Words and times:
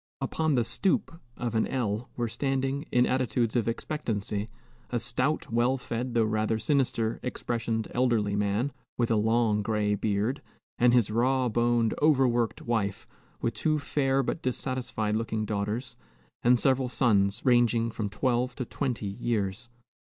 Upon 0.19 0.55
the 0.55 0.65
"stoop" 0.65 1.21
of 1.37 1.53
an 1.53 1.67
L 1.67 2.09
were 2.17 2.27
standing, 2.27 2.87
in 2.91 3.05
attitudes 3.05 3.55
of 3.55 3.67
expectancy, 3.67 4.49
a 4.89 4.97
stout, 4.97 5.51
well 5.53 5.77
fed, 5.77 6.15
though 6.15 6.23
rather 6.23 6.57
sinister 6.57 7.19
expressioned 7.23 7.87
elderly 7.93 8.35
man, 8.35 8.73
with 8.97 9.11
a 9.11 9.15
long 9.15 9.61
gray 9.61 9.93
beard, 9.93 10.41
and 10.79 10.91
his 10.91 11.11
raw 11.11 11.49
boned, 11.49 11.93
overworked 12.01 12.63
wife, 12.63 13.05
with 13.41 13.53
two 13.53 13.77
fair 13.77 14.23
but 14.23 14.41
dissatisfied 14.41 15.15
looking 15.15 15.45
daughters, 15.45 15.97
and 16.41 16.59
several 16.59 16.89
sons, 16.89 17.45
ranging 17.45 17.91
from 17.91 18.09
twelve 18.09 18.55
to 18.55 18.65
twenty 18.65 19.05
years. 19.05 19.69